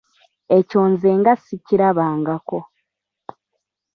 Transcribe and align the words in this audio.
Ekyo 0.57 0.81
nze 0.91 1.09
nga 1.19 1.33
sikirabangako! 1.43 2.59